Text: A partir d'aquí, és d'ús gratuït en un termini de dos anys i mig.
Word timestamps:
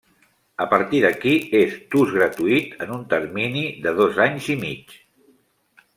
A 0.63 0.65
partir 0.71 1.01
d'aquí, 1.03 1.33
és 1.59 1.75
d'ús 1.93 2.15
gratuït 2.17 2.83
en 2.87 2.95
un 2.97 3.07
termini 3.15 3.65
de 3.87 3.97
dos 4.03 4.19
anys 4.29 4.49
i 4.55 4.57
mig. 4.67 5.01